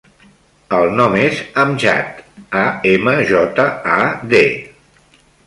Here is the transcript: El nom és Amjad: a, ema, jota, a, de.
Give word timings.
El 0.77 0.87
nom 0.99 1.17
és 1.23 1.41
Amjad: 1.63 2.23
a, 2.39 2.65
ema, 2.93 3.15
jota, 3.33 3.67
a, 3.99 4.01
de. 4.35 4.43